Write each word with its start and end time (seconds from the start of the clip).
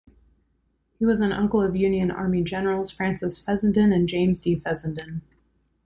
He 0.97 1.05
was 1.05 1.21
an 1.21 1.31
uncle 1.31 1.61
of 1.61 1.75
Union 1.75 2.09
Army 2.09 2.41
generals, 2.41 2.89
Francis 2.89 3.37
Fessenden 3.37 3.91
and 3.91 4.07
James 4.07 4.41
D. 4.41 4.55
Fessenden. 4.55 5.21